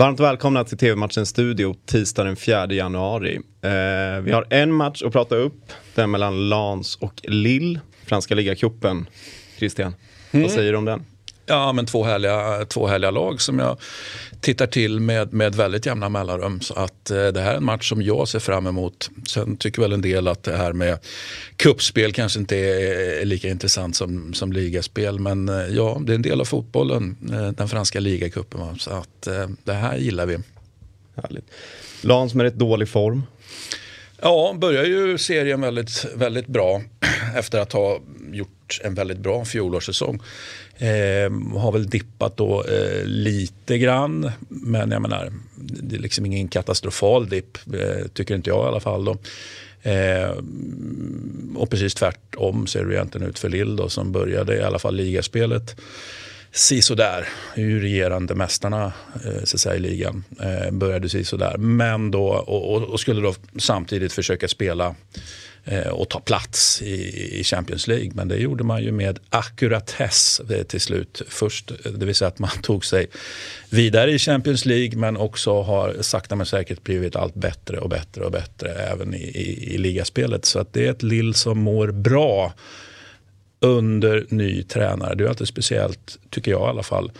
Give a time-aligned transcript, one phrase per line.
[0.00, 3.34] Varmt välkomna till TV-matchen Studio tisdag den 4 januari.
[3.36, 9.06] Eh, vi har en match att prata upp, den mellan Lans och Lille, franska ligacupen.
[9.58, 9.94] Christian,
[10.30, 10.42] mm.
[10.42, 11.04] vad säger du om den?
[11.50, 13.76] Ja, men två härliga, två härliga lag som jag
[14.40, 16.60] tittar till med, med väldigt jämna mellanrum.
[16.60, 19.10] Så att eh, det här är en match som jag ser fram emot.
[19.28, 20.98] Sen tycker väl en del att det här med
[21.56, 25.18] kuppspel kanske inte är, är lika intressant som, som ligaspel.
[25.18, 28.78] Men eh, ja, det är en del av fotbollen, eh, den franska ligacupen.
[28.78, 30.38] Så att eh, det här gillar vi.
[31.22, 31.44] Härligt.
[32.00, 33.22] Lans med rätt dålig form.
[34.22, 36.82] Ja, börjar ju serien väldigt, väldigt bra
[37.36, 38.00] efter att ha
[38.70, 40.20] gjort en väldigt bra fjolårssäsong.
[40.78, 46.48] Eh, har väl dippat då eh, lite grann, men jag menar, det är liksom ingen
[46.48, 49.04] katastrofal dipp, eh, tycker inte jag i alla fall.
[49.04, 49.16] Då.
[49.82, 50.30] Eh,
[51.56, 54.94] och precis tvärtom ser det egentligen ut för Lill då, som började i alla fall
[54.94, 55.76] ligaspelet
[56.52, 58.92] si är Ju regerande mästarna
[59.24, 60.24] eh, så säga, i ligan.
[60.40, 61.56] Eh, började sisådär.
[61.58, 64.94] Men då, och, och, skulle då samtidigt försöka spela
[65.70, 68.10] Eh, och ta plats i, Champions League.
[68.14, 71.22] Men det gjorde man ju med ackuratess eh, till slut.
[71.28, 73.06] Först, eh, det vill säga att man tog sig
[73.70, 78.24] vidare i Champions League men också har sakta men säkert blivit allt bättre och bättre
[78.24, 80.44] och bättre även i, i, i ligaspelet.
[80.44, 82.52] Så att det är ett Lill som mår bra
[83.60, 85.14] under ny tränare.
[85.14, 87.12] Det är alltid speciellt, tycker jag i alla fall.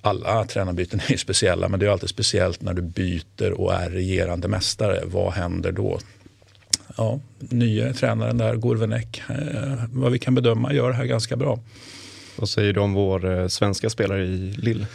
[0.00, 3.90] Alla tränarbyten är ju speciella, men det är alltid speciellt när du byter och är
[3.90, 5.02] regerande mästare.
[5.04, 6.00] Vad händer då?
[6.96, 11.58] Ja, nya tränaren där, Gorvenek, eh, vad vi kan bedöma, gör det här ganska bra.
[12.36, 14.86] Vad säger du om vår eh, svenska spelare i Lille?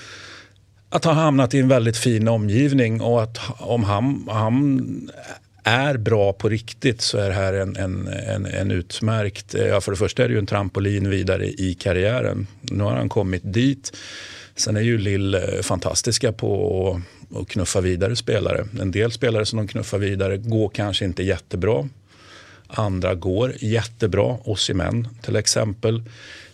[0.89, 5.09] Att ha hamnat i en väldigt fin omgivning och att om han, han
[5.63, 9.55] är bra på riktigt så är det här en, en, en, en utmärkt...
[9.55, 12.47] Eh, ja, för det första är det ju en trampolin vidare i karriären.
[12.61, 13.97] Nu har han kommit dit.
[14.55, 17.02] Sen är ju Lill eh, fantastiska på
[17.35, 18.67] att knuffa vidare spelare.
[18.81, 21.89] En del spelare som de knuffar vidare går kanske inte jättebra.
[22.67, 24.37] Andra går jättebra.
[24.43, 26.03] Osimhen till exempel.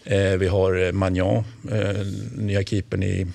[0.04, 2.06] Eh, vi har Magnan, eh,
[2.36, 3.28] nya keepern i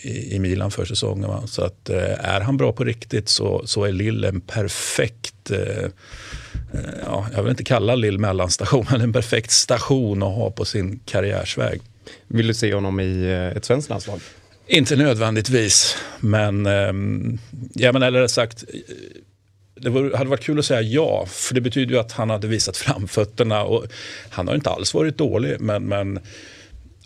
[0.00, 1.28] i, i Milan för säsongen.
[1.28, 1.42] Va?
[1.46, 5.84] Så att, eh, är han bra på riktigt så, så är Lill en perfekt eh,
[6.74, 10.64] eh, ja, jag vill inte kalla Lill mellanstation, men en perfekt station att ha på
[10.64, 11.80] sin karriärsväg.
[12.26, 13.24] Vill du se honom i
[13.56, 14.20] ett svenskt landslag?
[14.66, 16.66] Inte nödvändigtvis, men,
[17.74, 18.64] ja, men eller sagt,
[19.80, 22.76] det hade varit kul att säga ja, för det betyder ju att han hade visat
[22.76, 23.62] framfötterna.
[23.62, 23.86] Och
[24.30, 26.20] han har inte alls varit dålig, men, men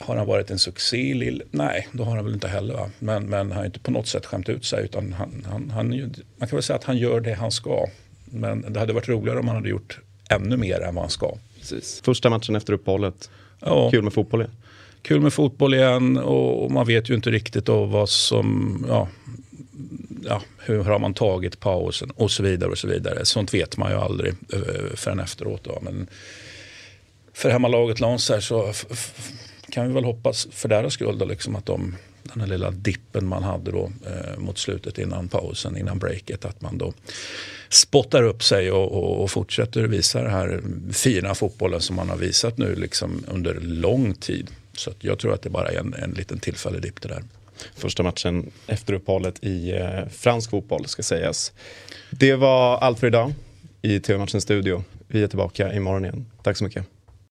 [0.03, 1.43] har han varit en succé i Lill?
[1.51, 2.75] Nej, då har han väl inte heller.
[2.75, 2.91] Va?
[2.99, 4.85] Men, men han har inte på något sätt skämt ut sig.
[4.85, 5.89] Utan han, han, han,
[6.37, 7.87] man kan väl säga att han gör det han ska.
[8.25, 9.99] Men det hade varit roligare om han hade gjort
[10.29, 11.37] ännu mer än vad han ska.
[11.59, 12.01] Precis.
[12.05, 13.31] Första matchen efter uppehållet.
[13.61, 13.91] Ja.
[13.91, 14.57] Kul med fotboll igen.
[15.03, 19.09] Kul med fotboll igen och man vet ju inte riktigt då vad som, ja,
[20.25, 22.71] ja, hur har man tagit pausen och så vidare.
[22.71, 23.25] och så vidare.
[23.25, 25.65] Sånt vet man ju aldrig eh, förrän efteråt.
[25.65, 25.79] Då.
[25.83, 26.07] Men
[27.33, 28.73] för hemmalaget Lans så
[29.73, 33.27] kan vi väl hoppas för deras skull då, liksom att de, den här lilla dippen
[33.27, 36.93] man hade då eh, mot slutet innan pausen, innan breaket, att man då
[37.69, 40.63] spottar upp sig och, och, och, fortsätter visa den här
[40.93, 44.51] fina fotbollen som man har visat nu liksom under lång tid.
[44.73, 47.23] Så jag tror att det bara är en, en liten tillfällig dipp det där.
[47.75, 51.53] Första matchen efter uppehållet i eh, fransk fotboll ska sägas.
[52.11, 53.35] Det var allt för idag
[53.83, 54.85] i TV-matchens studio.
[55.09, 56.27] Vi är tillbaka imorgon igen.
[56.43, 56.87] Tack så mycket.